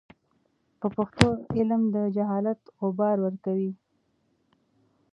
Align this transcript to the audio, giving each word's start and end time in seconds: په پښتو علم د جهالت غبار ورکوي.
په 0.79 0.87
پښتو 0.95 1.27
علم 1.57 1.81
د 1.95 1.95
جهالت 2.15 2.61
غبار 2.85 3.17
ورکوي. 3.25 3.71